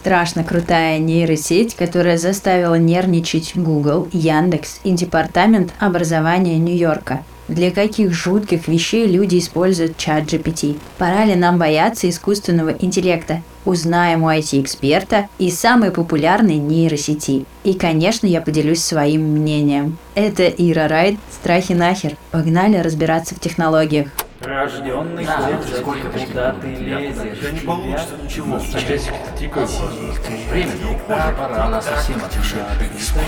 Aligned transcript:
Страшно 0.00 0.44
крутая 0.44 0.98
нейросеть, 0.98 1.74
которая 1.74 2.16
заставила 2.16 2.76
нервничать 2.76 3.52
Google, 3.54 4.08
Яндекс 4.14 4.80
и 4.82 4.92
Департамент 4.92 5.74
образования 5.78 6.56
Нью-Йорка. 6.56 7.22
Для 7.48 7.70
каких 7.70 8.14
жутких 8.14 8.66
вещей 8.66 9.06
люди 9.06 9.38
используют 9.38 9.98
чат 9.98 10.24
GPT? 10.24 10.78
Пора 10.96 11.26
ли 11.26 11.34
нам 11.34 11.58
бояться 11.58 12.08
искусственного 12.08 12.70
интеллекта? 12.70 13.42
Узнаем 13.66 14.22
у 14.22 14.30
IT-эксперта 14.30 15.28
и 15.38 15.50
самой 15.50 15.90
популярной 15.90 16.56
нейросети. 16.56 17.44
И, 17.64 17.74
конечно, 17.74 18.26
я 18.26 18.40
поделюсь 18.40 18.82
своим 18.82 19.20
мнением. 19.20 19.98
Это 20.14 20.46
Ира 20.46 20.88
Райт 20.88 21.18
«Страхи 21.30 21.74
нахер». 21.74 22.16
Погнали 22.30 22.78
разбираться 22.78 23.34
в 23.34 23.40
технологиях. 23.40 24.08
Рожденный 24.40 25.26
Да, 25.26 25.60
свет, 25.62 25.78
сколько 25.80 26.08
куда 26.08 26.52
ты 26.54 26.68
лезешь? 26.74 27.38
Я 27.42 27.50
не 27.50 27.60
получится 27.60 28.16
ничего. 28.22 28.58
Часик 28.58 29.12
тикает. 29.38 29.68
Время 30.50 30.72
не 30.72 30.84
уходит, 30.84 31.36
пора. 31.36 31.66
она 31.66 31.82
совсем 31.82 32.16
отвечает. 32.24 32.66
Веди 32.80 32.98
себя 33.04 33.20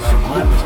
нормально, 0.00 0.56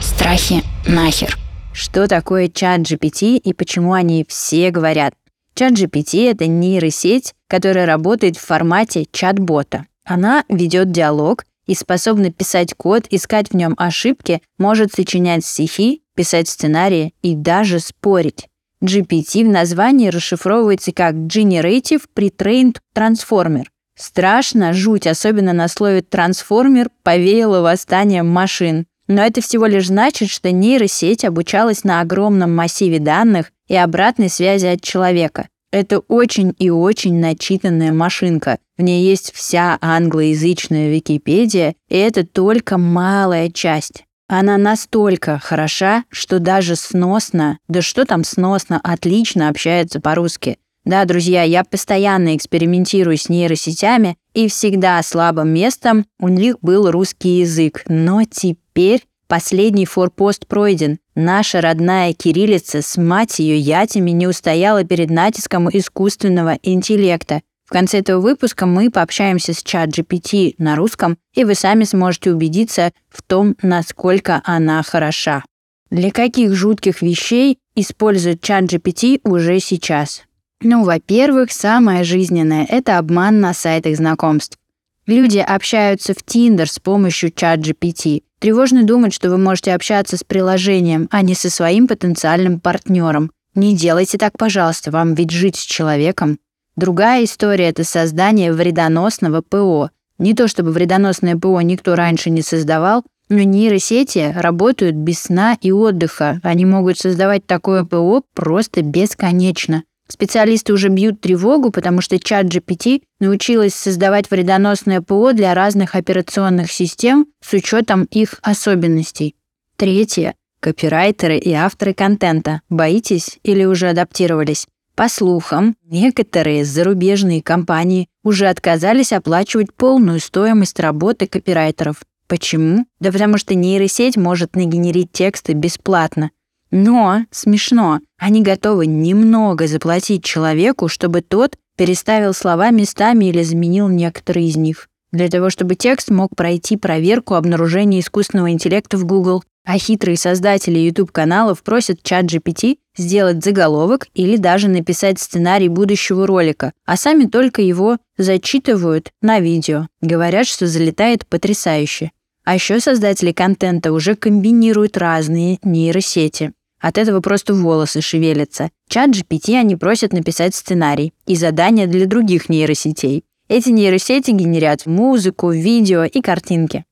Страхи 0.00 0.62
нахер. 0.86 1.36
Что 1.72 2.06
такое 2.06 2.46
чат 2.48 2.82
GPT 2.82 3.38
и 3.38 3.52
почему 3.52 3.92
они 3.94 4.24
все 4.28 4.70
говорят? 4.70 5.14
Чат 5.54 5.72
GPT— 5.72 6.30
это 6.30 6.46
нейросеть, 6.46 7.34
которая 7.48 7.86
работает 7.86 8.36
в 8.36 8.46
формате 8.46 9.06
чат-бота. 9.10 9.86
Она 10.04 10.44
ведет 10.48 10.92
диалог 10.92 11.44
и 11.66 11.74
способна 11.74 12.32
писать 12.32 12.74
код, 12.74 13.06
искать 13.10 13.50
в 13.50 13.54
нем 13.54 13.74
ошибки, 13.76 14.42
может 14.58 14.92
сочинять 14.92 15.44
стихи, 15.44 16.02
писать 16.14 16.48
сценарии 16.48 17.14
и 17.22 17.34
даже 17.34 17.80
спорить. 17.80 18.48
GPT 18.82 19.44
в 19.44 19.48
названии 19.48 20.08
расшифровывается 20.08 20.92
как 20.92 21.14
Generative 21.14 22.02
Pre-trained 22.14 22.78
Transformer. 22.94 23.64
Страшно, 23.96 24.72
жуть, 24.72 25.06
особенно 25.06 25.52
на 25.52 25.68
слове 25.68 26.02
«трансформер» 26.02 26.88
повеяло 27.02 27.60
восстанием 27.60 28.28
машин. 28.28 28.86
Но 29.06 29.22
это 29.22 29.40
всего 29.40 29.66
лишь 29.66 29.88
значит, 29.88 30.30
что 30.30 30.50
нейросеть 30.50 31.24
обучалась 31.24 31.84
на 31.84 32.00
огромном 32.00 32.54
массиве 32.54 32.98
данных 32.98 33.52
и 33.68 33.76
обратной 33.76 34.30
связи 34.30 34.66
от 34.66 34.80
человека. 34.80 35.48
Это 35.72 36.00
очень 36.00 36.54
и 36.58 36.68
очень 36.68 37.18
начитанная 37.18 37.92
машинка. 37.92 38.58
В 38.76 38.82
ней 38.82 39.04
есть 39.04 39.32
вся 39.34 39.78
англоязычная 39.80 40.90
Википедия, 40.90 41.74
и 41.88 41.96
это 41.96 42.26
только 42.26 42.76
малая 42.76 43.50
часть. 43.50 44.04
Она 44.28 44.58
настолько 44.58 45.38
хороша, 45.38 46.04
что 46.10 46.38
даже 46.38 46.76
сносно, 46.76 47.58
да 47.68 47.80
что 47.82 48.04
там 48.04 48.22
сносно, 48.22 48.80
отлично 48.82 49.48
общается 49.48 49.98
по-русски. 50.00 50.58
Да, 50.84 51.04
друзья, 51.04 51.42
я 51.42 51.64
постоянно 51.64 52.36
экспериментирую 52.36 53.16
с 53.16 53.28
нейросетями, 53.28 54.16
и 54.34 54.48
всегда 54.48 55.02
слабым 55.02 55.50
местом 55.50 56.06
у 56.18 56.28
них 56.28 56.56
был 56.60 56.90
русский 56.90 57.40
язык. 57.40 57.84
Но 57.86 58.24
теперь 58.24 59.04
последний 59.32 59.86
форпост 59.86 60.46
пройден. 60.46 60.98
Наша 61.14 61.62
родная 61.62 62.12
кириллица 62.12 62.82
с 62.82 62.98
мать 62.98 63.38
ее 63.38 63.58
ятями 63.58 64.10
не 64.10 64.26
устояла 64.26 64.84
перед 64.84 65.08
натиском 65.08 65.70
искусственного 65.70 66.58
интеллекта. 66.62 67.40
В 67.64 67.70
конце 67.70 68.00
этого 68.00 68.20
выпуска 68.20 68.66
мы 68.66 68.90
пообщаемся 68.90 69.54
с 69.54 69.62
чат 69.62 69.88
GPT 69.88 70.56
на 70.58 70.76
русском, 70.76 71.16
и 71.32 71.44
вы 71.44 71.54
сами 71.54 71.84
сможете 71.84 72.30
убедиться 72.30 72.92
в 73.08 73.22
том, 73.22 73.56
насколько 73.62 74.42
она 74.44 74.82
хороша. 74.82 75.42
Для 75.90 76.10
каких 76.10 76.52
жутких 76.52 77.00
вещей 77.00 77.56
используют 77.74 78.42
чат 78.42 78.64
GPT 78.64 79.20
уже 79.24 79.60
сейчас? 79.60 80.24
Ну, 80.60 80.84
во-первых, 80.84 81.52
самое 81.52 82.04
жизненное– 82.04 82.66
это 82.68 82.98
обман 82.98 83.40
на 83.40 83.54
сайтах 83.54 83.96
знакомств. 83.96 84.58
Люди 85.06 85.38
общаются 85.38 86.14
в 86.14 86.18
Tinder 86.18 86.66
с 86.66 86.78
помощью 86.78 87.32
чат 87.32 87.60
GPT. 87.60 88.22
Тревожно 88.38 88.84
думать, 88.84 89.12
что 89.12 89.30
вы 89.30 89.38
можете 89.38 89.74
общаться 89.74 90.16
с 90.16 90.24
приложением, 90.24 91.08
а 91.10 91.22
не 91.22 91.34
со 91.34 91.50
своим 91.50 91.88
потенциальным 91.88 92.60
партнером. 92.60 93.30
Не 93.54 93.76
делайте 93.76 94.16
так, 94.16 94.38
пожалуйста, 94.38 94.90
вам 94.90 95.14
ведь 95.14 95.30
жить 95.30 95.56
с 95.56 95.64
человеком. 95.64 96.38
Другая 96.76 97.24
история– 97.24 97.68
это 97.68 97.84
создание 97.84 98.52
вредоносного 98.52 99.42
ПО. 99.42 99.90
Не 100.18 100.34
то 100.34 100.48
чтобы 100.48 100.70
вредоносное 100.70 101.36
ПО 101.36 101.60
никто 101.60 101.94
раньше 101.94 102.30
не 102.30 102.42
создавал, 102.42 103.04
но 103.28 103.42
нейросети 103.42 104.32
работают 104.36 104.94
без 104.94 105.22
сна 105.22 105.56
и 105.60 105.72
отдыха. 105.72 106.40
Они 106.42 106.64
могут 106.64 106.98
создавать 106.98 107.46
такое 107.46 107.84
ПО 107.84 108.22
просто 108.34 108.82
бесконечно. 108.82 109.82
Специалисты 110.12 110.74
уже 110.74 110.90
бьют 110.90 111.22
тревогу, 111.22 111.70
потому 111.70 112.02
что 112.02 112.18
чат 112.18 112.44
GPT 112.44 113.02
научилась 113.18 113.72
создавать 113.72 114.30
вредоносное 114.30 115.00
ПО 115.00 115.32
для 115.32 115.54
разных 115.54 115.94
операционных 115.94 116.70
систем 116.70 117.28
с 117.40 117.54
учетом 117.54 118.04
их 118.10 118.38
особенностей. 118.42 119.34
Третье. 119.76 120.34
Копирайтеры 120.60 121.38
и 121.38 121.50
авторы 121.54 121.94
контента. 121.94 122.60
Боитесь 122.68 123.38
или 123.42 123.64
уже 123.64 123.88
адаптировались? 123.88 124.66
По 124.96 125.08
слухам, 125.08 125.76
некоторые 125.82 126.66
зарубежные 126.66 127.42
компании 127.42 128.06
уже 128.22 128.48
отказались 128.48 129.14
оплачивать 129.14 129.72
полную 129.72 130.20
стоимость 130.20 130.78
работы 130.78 131.26
копирайтеров. 131.26 132.02
Почему? 132.28 132.84
Да 133.00 133.10
потому 133.12 133.38
что 133.38 133.54
нейросеть 133.54 134.18
может 134.18 134.56
нагенерить 134.56 135.10
тексты 135.10 135.54
бесплатно– 135.54 136.32
но 136.72 137.26
смешно, 137.30 138.00
они 138.18 138.42
готовы 138.42 138.86
немного 138.86 139.66
заплатить 139.66 140.24
человеку, 140.24 140.88
чтобы 140.88 141.20
тот 141.20 141.56
переставил 141.76 142.32
слова 142.32 142.70
местами 142.70 143.26
или 143.26 143.42
заменил 143.42 143.88
некоторые 143.88 144.48
из 144.48 144.56
них. 144.56 144.88
Для 145.12 145.28
того, 145.28 145.50
чтобы 145.50 145.74
текст 145.74 146.10
мог 146.10 146.34
пройти 146.34 146.78
проверку 146.78 147.34
обнаружения 147.34 148.00
искусственного 148.00 148.50
интеллекта 148.50 148.96
в 148.96 149.04
Google. 149.04 149.44
А 149.64 149.78
хитрые 149.78 150.16
создатели 150.16 150.78
YouTube-каналов 150.78 151.62
просят 151.62 152.02
чат 152.02 152.24
GPT 152.24 152.78
сделать 152.96 153.44
заголовок 153.44 154.08
или 154.14 154.36
даже 154.36 154.68
написать 154.68 155.20
сценарий 155.20 155.68
будущего 155.68 156.26
ролика, 156.26 156.72
а 156.84 156.96
сами 156.96 157.26
только 157.26 157.62
его 157.62 157.98
зачитывают 158.18 159.10
на 159.20 159.38
видео. 159.38 159.86
Говорят, 160.00 160.48
что 160.48 160.66
залетает 160.66 161.26
потрясающе. 161.26 162.10
А 162.44 162.54
еще 162.54 162.80
создатели 162.80 163.30
контента 163.30 163.92
уже 163.92 164.16
комбинируют 164.16 164.96
разные 164.96 165.58
нейросети. 165.62 166.52
От 166.82 166.98
этого 166.98 167.20
просто 167.20 167.54
волосы 167.54 168.00
шевелятся. 168.00 168.70
Чат 168.88 169.10
GPT 169.10 169.54
они 169.56 169.76
просят 169.76 170.12
написать 170.12 170.54
сценарий 170.54 171.14
и 171.26 171.36
задания 171.36 171.86
для 171.86 172.06
других 172.06 172.48
нейросетей. 172.48 173.24
Эти 173.48 173.68
нейросети 173.70 174.32
генерят 174.32 174.84
музыку, 174.86 175.50
видео 175.50 176.02
и 176.02 176.20
картинки. 176.20 176.84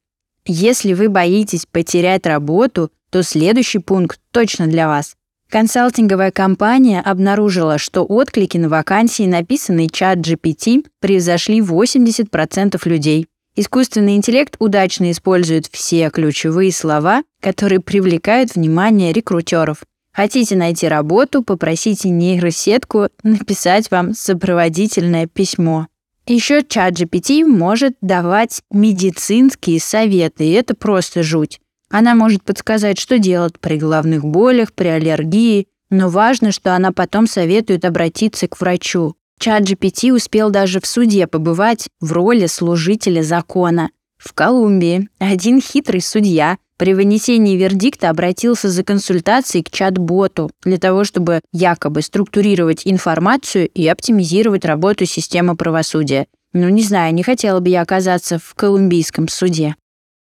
Если 0.47 0.93
вы 0.93 1.09
боитесь 1.09 1.67
потерять 1.67 2.25
работу, 2.25 2.91
то 3.11 3.25
следующий 3.25 3.81
пункт 3.81 4.21
точно 4.31 4.69
для 4.69 4.87
вас. 4.87 5.17
Консалтинговая 5.51 6.31
компания 6.31 7.01
обнаружила, 7.01 7.77
что 7.77 8.05
отклики 8.05 8.57
на 8.57 8.69
вакансии, 8.69 9.25
написанные 9.25 9.89
чат 9.89 10.19
GPT, 10.19 10.87
превзошли 11.01 11.59
80% 11.59 12.81
людей. 12.89 13.27
Искусственный 13.57 14.17
интеллект 14.17 14.57
удачно 14.59 15.11
использует 15.11 15.67
все 15.71 16.09
ключевые 16.11 16.73
слова, 16.73 17.25
которые 17.41 17.81
привлекают 17.81 18.55
внимание 18.55 19.13
рекрутеров. 19.13 19.83
Хотите 20.13 20.57
найти 20.57 20.89
работу, 20.89 21.43
попросите 21.43 22.11
нейросетку 22.11 23.09
написать 23.23 23.91
вам 23.91 24.15
сопроводительное 24.15 25.27
письмо. 25.27 25.89
Еще 26.27 26.63
чат 26.63 26.95
GPT 26.95 27.45
может 27.45 27.95
давать 28.01 28.63
медицинские 28.71 29.81
советы, 29.81 30.45
и 30.45 30.53
это 30.53 30.75
просто 30.75 31.23
жуть. 31.23 31.61
Она 31.91 32.15
может 32.15 32.45
подсказать, 32.45 32.99
что 32.99 33.19
делать 33.19 33.59
при 33.59 33.79
головных 33.79 34.25
болях, 34.25 34.73
при 34.73 34.89
аллергии, 34.89 35.67
но 35.91 36.09
важно, 36.09 36.53
что 36.53 36.77
она 36.77 36.93
потом 36.93 37.27
советует 37.27 37.85
обратиться 37.85 38.47
к 38.47 38.61
врачу. 38.61 39.17
Чат 39.43 39.63
GPT 39.63 40.13
успел 40.13 40.51
даже 40.51 40.81
в 40.81 40.87
суде 40.87 41.27
побывать 41.27 41.89
в 41.99 42.13
роли 42.13 42.45
служителя 42.45 43.23
закона. 43.23 43.89
В 44.19 44.35
Колумбии 44.35 45.09
один 45.19 45.63
хитрый 45.63 46.03
судья 46.03 46.59
при 46.77 46.93
вынесении 46.93 47.57
вердикта 47.57 48.11
обратился 48.11 48.69
за 48.69 48.85
консультацией 48.85 49.65
к 49.65 49.71
чат-боту 49.71 50.51
для 50.63 50.77
того, 50.77 51.05
чтобы 51.05 51.41
якобы 51.55 52.03
структурировать 52.03 52.83
информацию 52.85 53.67
и 53.69 53.89
оптимизировать 53.89 54.67
работу 54.67 55.07
системы 55.07 55.57
правосудия. 55.57 56.27
Ну, 56.53 56.69
не 56.69 56.83
знаю, 56.83 57.15
не 57.15 57.23
хотела 57.23 57.61
бы 57.61 57.71
я 57.71 57.81
оказаться 57.81 58.39
в 58.39 58.55
колумбийском 58.55 59.27
суде. 59.29 59.75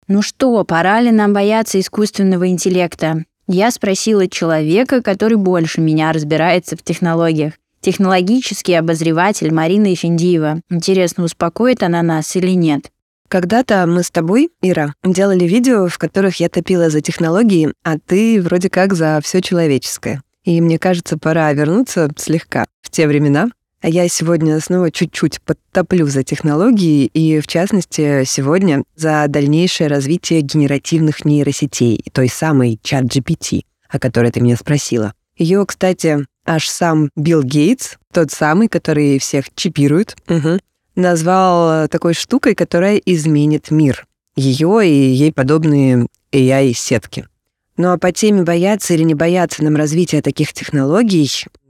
Ну 0.07 0.21
что, 0.21 0.63
пора 0.63 1.01
ли 1.01 1.09
нам 1.09 1.33
бояться 1.33 1.79
искусственного 1.79 2.49
интеллекта? 2.49 3.25
Я 3.47 3.71
спросила 3.71 4.27
человека, 4.27 5.01
который 5.01 5.37
больше 5.37 5.81
меня 5.81 6.11
разбирается 6.11 6.77
в 6.77 6.83
технологиях. 6.83 7.53
Технологический 7.87 8.73
обозреватель 8.73 9.53
Марина 9.53 9.93
Эфендиева. 9.93 10.59
Интересно, 10.69 11.23
успокоит 11.23 11.83
она 11.83 12.03
нас 12.03 12.35
или 12.35 12.51
нет? 12.51 12.91
Когда-то 13.29 13.85
мы 13.87 14.03
с 14.03 14.11
тобой, 14.11 14.49
Ира, 14.61 14.93
делали 15.05 15.45
видео, 15.45 15.87
в 15.87 15.97
которых 15.97 16.41
я 16.41 16.49
топила 16.49 16.89
за 16.89 16.99
технологии, 16.99 17.71
а 17.85 17.97
ты 17.97 18.41
вроде 18.41 18.69
как 18.69 18.93
за 18.93 19.21
все 19.23 19.41
человеческое. 19.41 20.21
И 20.43 20.59
мне 20.59 20.77
кажется, 20.77 21.17
пора 21.17 21.53
вернуться 21.53 22.09
слегка 22.17 22.65
в 22.81 22.89
те 22.89 23.07
времена. 23.07 23.47
А 23.81 23.87
я 23.87 24.09
сегодня 24.09 24.59
снова 24.59 24.91
чуть-чуть 24.91 25.39
подтоплю 25.39 26.07
за 26.07 26.23
технологии 26.23 27.05
и, 27.05 27.39
в 27.39 27.47
частности, 27.47 28.25
сегодня 28.25 28.83
за 28.97 29.23
дальнейшее 29.29 29.87
развитие 29.87 30.41
генеративных 30.41 31.23
нейросетей, 31.23 32.03
той 32.11 32.27
самой 32.27 32.81
чат 32.83 33.05
GPT, 33.05 33.61
о 33.87 33.97
которой 33.97 34.31
ты 34.31 34.41
меня 34.41 34.57
спросила. 34.57 35.13
Ее, 35.37 35.63
кстати, 35.65 36.25
аж 36.47 36.67
сам 36.69 37.09
Билл 37.15 37.43
Гейтс, 37.43 37.97
тот 38.11 38.31
самый, 38.31 38.67
который 38.69 39.19
всех 39.19 39.53
чипирует, 39.53 40.15
угу, 40.27 40.59
назвал 40.95 41.87
такой 41.87 42.13
штукой, 42.13 42.55
которая 42.55 42.97
изменит 42.97 43.69
мир. 43.69 44.07
Ее 44.35 44.87
и 44.87 45.11
ей 45.13 45.31
подобные 45.31 46.07
AI-сетки. 46.31 47.27
Ну 47.75 47.91
а 47.91 47.97
по 47.97 48.11
теме 48.11 48.43
бояться 48.43 48.93
или 48.93 49.03
не 49.03 49.13
бояться 49.13 49.63
нам 49.63 49.75
развития 49.75 50.21
таких 50.21 50.53
технологий, 50.53 51.29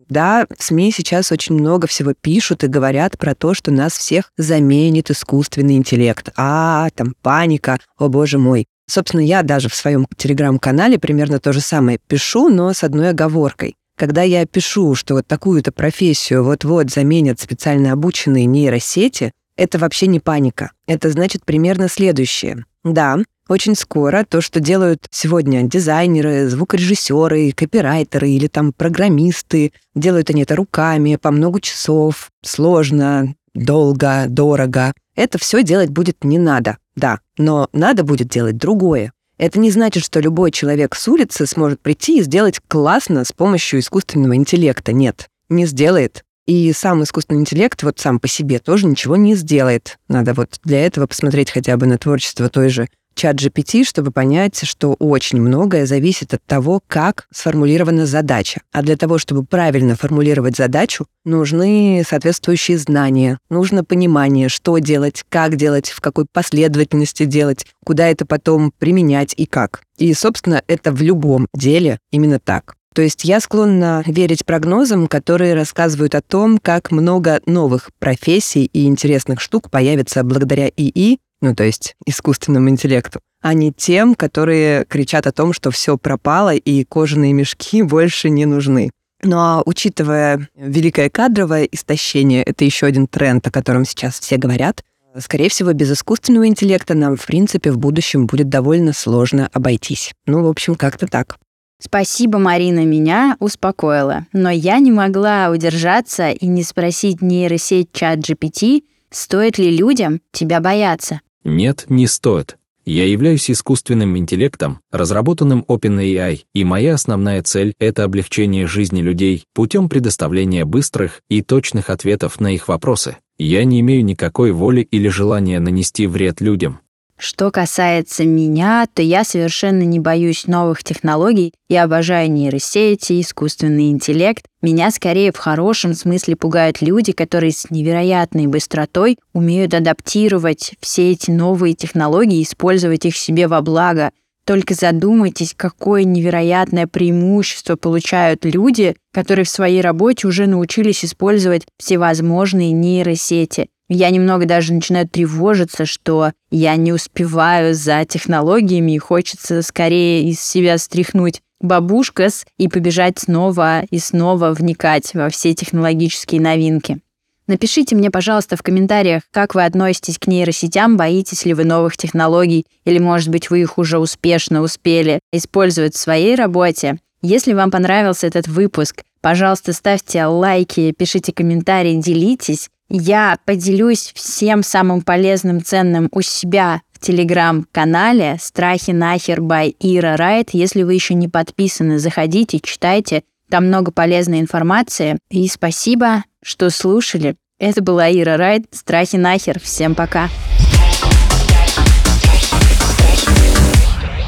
да, 0.10 0.46
в 0.58 0.64
СМИ 0.64 0.94
сейчас 0.96 1.32
очень 1.32 1.56
много 1.56 1.88
всего 1.88 2.14
пишут 2.14 2.64
и 2.64 2.68
говорят 2.68 3.18
про 3.18 3.36
то, 3.36 3.54
что 3.54 3.72
нас 3.72 3.94
всех 3.94 4.32
заменит 4.38 5.12
искусственный 5.12 5.76
интеллект. 5.76 6.30
А, 6.38 6.90
там 6.96 7.14
паника, 7.22 7.80
о 7.98 8.08
боже 8.08 8.38
мой. 8.38 8.68
Собственно, 8.90 9.20
я 9.20 9.44
даже 9.44 9.68
в 9.68 9.76
своем 9.76 10.08
телеграм-канале 10.16 10.98
примерно 10.98 11.40
то 11.40 11.52
же 11.52 11.60
самое 11.60 12.00
пишу, 12.08 12.48
но 12.48 12.72
с 12.72 12.86
одной 12.86 13.10
оговоркой. 13.10 13.76
Когда 13.98 14.22
я 14.22 14.46
пишу, 14.46 14.94
что 14.94 15.16
вот 15.16 15.26
такую-то 15.26 15.72
профессию 15.72 16.44
вот-вот 16.44 16.92
заменят 16.92 17.40
специально 17.40 17.94
обученные 17.94 18.46
нейросети, 18.46 19.34
это 19.56 19.80
вообще 19.80 20.06
не 20.06 20.20
паника. 20.20 20.72
Это 20.86 21.10
значит 21.10 21.44
примерно 21.44 21.90
следующее. 21.90 22.64
Да, 22.84 23.18
очень 23.50 23.76
скоро 23.76 24.24
то, 24.24 24.40
что 24.40 24.60
делают 24.60 25.08
сегодня 25.10 25.64
дизайнеры, 25.64 26.48
звукорежиссеры, 26.48 27.52
копирайтеры 27.54 28.30
или 28.30 28.46
там 28.46 28.72
программисты, 28.72 29.74
делают 29.96 30.30
они 30.30 30.44
это 30.44 30.56
руками 30.56 31.16
по 31.16 31.32
много 31.32 31.60
часов, 31.60 32.30
сложно, 32.44 33.34
долго, 33.56 34.26
дорого. 34.28 34.94
Это 35.16 35.40
все 35.40 35.64
делать 35.64 35.90
будет 35.90 36.24
не 36.24 36.38
надо, 36.38 36.78
да, 36.96 37.20
но 37.40 37.68
надо 37.74 38.04
будет 38.04 38.28
делать 38.28 38.58
другое. 38.58 39.12
Это 39.38 39.60
не 39.60 39.70
значит, 39.70 40.04
что 40.04 40.20
любой 40.20 40.52
человек 40.52 40.96
с 40.96 41.08
улицы 41.08 41.46
сможет 41.46 41.80
прийти 41.80 42.20
и 42.20 42.24
сделать 42.24 42.60
классно 42.68 43.24
с 43.24 43.32
помощью 43.32 43.80
искусственного 43.80 44.36
интеллекта. 44.36 44.94
Нет, 44.94 45.28
не 45.50 45.66
сделает. 45.66 46.24
И 46.48 46.72
сам 46.74 47.04
искусственный 47.04 47.42
интеллект 47.42 47.84
вот 47.84 48.00
сам 48.00 48.20
по 48.20 48.28
себе 48.28 48.60
тоже 48.60 48.88
ничего 48.88 49.16
не 49.16 49.36
сделает. 49.36 49.98
Надо 50.08 50.34
вот 50.34 50.60
для 50.64 50.86
этого 50.86 51.06
посмотреть 51.06 51.52
хотя 51.52 51.78
бы 51.78 51.86
на 51.86 51.98
творчество 51.98 52.50
той 52.50 52.70
же 52.70 52.88
чат 53.18 53.36
GPT, 53.36 53.84
чтобы 53.84 54.12
понять, 54.12 54.62
что 54.64 54.94
очень 54.94 55.42
многое 55.42 55.86
зависит 55.86 56.34
от 56.34 56.44
того, 56.46 56.82
как 56.88 57.28
сформулирована 57.34 58.06
задача. 58.06 58.62
А 58.72 58.82
для 58.84 58.96
того, 58.96 59.18
чтобы 59.18 59.44
правильно 59.44 59.96
формулировать 59.96 60.56
задачу, 60.56 61.08
нужны 61.26 62.04
соответствующие 62.08 62.78
знания, 62.78 63.40
нужно 63.50 63.84
понимание, 63.84 64.48
что 64.48 64.78
делать, 64.78 65.24
как 65.28 65.56
делать, 65.56 65.90
в 65.90 66.00
какой 66.00 66.26
последовательности 66.32 67.26
делать, 67.26 67.66
куда 67.84 68.08
это 68.08 68.26
потом 68.26 68.72
применять 68.78 69.34
и 69.36 69.46
как. 69.46 69.82
И, 69.98 70.14
собственно, 70.14 70.62
это 70.68 70.92
в 70.92 71.02
любом 71.02 71.48
деле 71.54 72.00
именно 72.12 72.40
так. 72.40 72.78
То 72.98 73.04
есть 73.04 73.26
я 73.26 73.40
склонна 73.40 74.04
верить 74.08 74.44
прогнозам, 74.44 75.08
которые 75.08 75.54
рассказывают 75.54 76.16
о 76.16 76.22
том, 76.24 76.58
как 76.58 76.90
много 76.90 77.42
новых 77.46 77.92
профессий 78.00 78.66
и 78.74 78.88
интересных 78.88 79.40
штук 79.40 79.70
появится 79.70 80.24
благодаря 80.24 80.68
ИИ, 80.76 81.20
ну 81.42 81.56
то 81.56 81.64
есть 81.64 81.96
искусственному 82.06 82.70
интеллекту, 82.70 83.20
а 83.42 83.54
не 83.54 83.72
тем, 83.72 84.16
которые 84.16 84.86
кричат 84.86 85.28
о 85.28 85.32
том, 85.32 85.54
что 85.54 85.72
все 85.72 85.98
пропало 85.98 86.56
и 86.56 86.84
кожаные 86.84 87.34
мешки 87.34 87.82
больше 87.84 88.30
не 88.30 88.46
нужны. 88.46 88.90
Ну 89.24 89.38
а 89.38 89.64
учитывая 89.66 90.48
великое 90.56 91.10
кадровое 91.10 91.64
истощение, 91.66 92.44
это 92.44 92.66
еще 92.66 92.86
один 92.86 93.08
тренд, 93.08 93.46
о 93.48 93.52
котором 93.52 93.86
сейчас 93.86 94.20
все 94.20 94.38
говорят, 94.38 94.84
скорее 95.20 95.50
всего, 95.50 95.74
без 95.74 95.92
искусственного 95.92 96.48
интеллекта 96.48 96.94
нам, 96.94 97.16
в 97.16 97.26
принципе, 97.26 97.72
в 97.72 97.78
будущем 97.78 98.28
будет 98.28 98.50
довольно 98.50 98.94
сложно 98.94 99.50
обойтись. 99.52 100.14
Ну, 100.26 100.44
в 100.44 100.48
общем, 100.48 100.76
как-то 100.76 101.08
так. 101.08 101.38
Спасибо, 101.80 102.40
Марина, 102.40 102.86
меня 102.86 103.38
успокоила. 103.40 104.26
Но 104.34 104.50
я 104.50 104.80
не 104.80 104.92
могла 104.92 105.50
удержаться 105.52 106.32
и 106.32 106.48
не 106.48 106.64
спросить 106.64 107.22
нейросеть 107.22 107.92
чат 107.94 108.20
GPT, 108.20 108.84
стоит 109.12 109.58
ли 109.58 109.76
людям 109.76 110.22
тебя 110.32 110.60
бояться. 110.60 111.22
Нет, 111.48 111.86
не 111.88 112.08
стоит. 112.08 112.58
Я 112.84 113.06
являюсь 113.06 113.50
искусственным 113.50 114.18
интеллектом, 114.18 114.82
разработанным 114.92 115.64
OpenAI, 115.68 116.42
и 116.54 116.64
моя 116.66 116.94
основная 116.94 117.42
цель— 117.42 117.74
это 117.80 118.04
облегчение 118.04 118.68
жизни 118.68 119.02
людей 119.02 119.46
путем 119.54 119.88
предоставления 119.88 120.66
быстрых 120.66 121.22
и 121.30 121.42
точных 121.42 121.90
ответов 121.90 122.42
на 122.42 122.54
их 122.54 122.68
вопросы. 122.68 123.16
Я 123.38 123.64
не 123.64 123.80
имею 123.80 124.04
никакой 124.04 124.52
воли 124.52 124.82
или 124.82 125.08
желания 125.08 125.62
нанести 125.62 126.06
вред 126.06 126.42
людям. 126.42 126.82
Что 127.20 127.50
касается 127.50 128.26
меня, 128.26 128.88
то 128.94 129.02
я 129.02 129.24
совершенно 129.24 129.82
не 129.82 130.00
боюсь 130.00 130.46
новых 130.46 130.84
технологий 130.84 131.52
и 131.68 131.76
обожаю 131.76 132.32
нейросети, 132.32 133.20
искусственный 133.20 133.90
интеллект. 133.90 134.46
Меня 134.62 134.92
скорее 134.92 135.32
в 135.32 135.38
хорошем 135.38 135.96
смысле 135.96 136.36
пугают 136.36 136.82
люди, 136.82 137.14
которые 137.14 137.54
с 137.54 137.72
невероятной 137.72 138.46
быстротой 138.46 139.18
умеют 139.34 139.74
адаптировать 139.74 140.76
все 140.80 141.12
эти 141.12 141.32
новые 141.32 141.74
технологии 141.74 142.40
и 142.40 142.44
использовать 142.44 143.06
их 143.06 143.18
себе 143.18 143.48
во 143.48 143.62
благо. 143.62 144.12
Только 144.46 144.76
задумайтесь, 144.76 145.56
какое 145.58 146.04
невероятное 146.04 146.86
преимущество 146.86 147.76
получают 147.76 148.46
люди, 148.46 148.96
которые 149.12 149.46
в 149.46 149.50
своей 149.50 149.82
работе 149.82 150.28
уже 150.28 150.46
научились 150.46 151.04
использовать 151.04 151.66
всевозможные 151.80 152.72
нейросети– 152.72 153.70
я 153.90 154.10
немного 154.10 154.46
даже 154.46 154.74
начинаю 154.74 155.08
тревожиться, 155.08 155.86
что 155.86 156.32
я 156.52 156.76
не 156.76 156.92
успеваю 156.92 157.74
за 157.74 158.06
технологиями 158.06 158.94
и 158.94 158.98
хочется 159.00 159.62
скорее 159.62 160.30
из 160.30 160.42
себя 160.42 160.78
стряхнуть 160.78 161.42
бабушкас 161.60 162.46
и 162.58 162.68
побежать 162.68 163.20
снова 163.20 163.82
и 163.90 164.00
снова 164.00 164.52
вникать 164.52 165.14
во 165.14 165.30
все 165.30 165.54
технологические 165.54 166.42
новинки. 166.42 167.00
Напишите 167.48 167.96
мне, 167.96 168.12
пожалуйста, 168.12 168.58
в 168.58 168.62
комментариях, 168.62 169.24
как 169.32 169.56
вы 169.56 169.64
относитесь 169.64 170.20
к 170.20 170.28
нейросетям, 170.28 170.98
боитесь 170.98 171.46
ли 171.46 171.54
вы 171.54 171.64
новых 171.64 171.96
технологий, 171.96 172.66
или, 172.84 173.00
может 173.00 173.30
быть, 173.30 173.50
вы 173.50 173.62
их 173.62 173.78
уже 173.78 174.00
успешно 174.00 174.62
успели 174.62 175.22
использовать 175.32 175.96
в 175.96 176.00
своей 176.00 176.36
работе. 176.36 177.00
Если 177.22 177.54
вам 177.54 177.72
понравился 177.72 178.28
этот 178.28 178.50
выпуск, 178.50 179.04
пожалуйста, 179.22 179.72
ставьте 179.72 180.26
лайки, 180.26 180.92
пишите 180.92 181.32
комментарии, 181.32 181.96
делитесь. 181.96 182.70
Я 182.90 183.38
поделюсь 183.44 184.14
всем 184.16 184.64
самым 184.64 185.02
полезным, 185.02 185.62
ценным 185.62 186.08
у 186.14 186.22
себя 186.22 186.82
в 186.94 187.00
телеграм-канале 187.00 188.38
«Страхи 188.40 188.92
нахер 188.92 189.42
by 189.42 189.76
Ира 189.82 190.16
Райт». 190.16 190.52
Если 190.54 190.84
вы 190.84 190.94
еще 190.94 191.14
не 191.14 191.28
подписаны, 191.28 192.00
заходите, 192.00 192.60
читайте. 192.62 193.24
Там 193.50 193.68
много 193.68 193.92
полезной 193.92 194.40
информации. 194.40 195.20
И 195.30 195.48
спасибо, 195.50 196.24
что 196.42 196.70
слушали. 196.70 197.36
Это 197.60 197.84
была 197.84 198.10
Ира 198.10 198.38
Райт. 198.38 198.68
Страхи 198.72 199.18
нахер. 199.18 199.60
Всем 199.60 199.94
пока. 199.94 200.30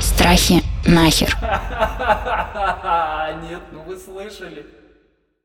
Страхи 0.01 0.61
нахер. 0.85 1.37